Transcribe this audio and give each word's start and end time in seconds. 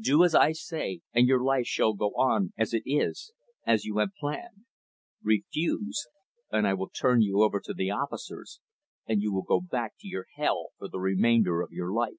Do 0.00 0.24
as 0.24 0.34
I 0.34 0.52
say, 0.52 1.02
and 1.12 1.28
your 1.28 1.44
life 1.44 1.66
shall 1.66 1.92
go 1.92 2.06
on 2.16 2.54
as 2.56 2.72
it 2.72 2.82
is 2.86 3.32
as 3.66 3.84
you 3.84 3.98
have 3.98 4.14
planned. 4.18 4.64
Refuse, 5.22 6.08
and 6.50 6.66
I 6.66 6.72
will 6.72 6.88
turn 6.88 7.20
you 7.20 7.42
over 7.42 7.60
to 7.60 7.74
the 7.74 7.90
officers, 7.90 8.62
and 9.06 9.20
you 9.20 9.34
will 9.34 9.42
go 9.42 9.60
back 9.60 9.92
to 10.00 10.08
your 10.08 10.28
hell 10.36 10.68
for 10.78 10.88
the 10.88 10.98
remainder 10.98 11.60
of 11.60 11.72
your 11.72 11.92
life.' 11.92 12.16